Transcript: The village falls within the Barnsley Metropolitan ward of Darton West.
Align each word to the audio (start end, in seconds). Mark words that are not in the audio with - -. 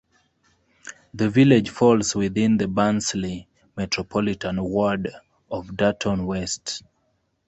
The 1.13 1.29
village 1.29 1.69
falls 1.69 2.15
within 2.15 2.57
the 2.57 2.67
Barnsley 2.67 3.47
Metropolitan 3.77 4.59
ward 4.63 5.11
of 5.51 5.77
Darton 5.77 6.25
West. 6.25 6.81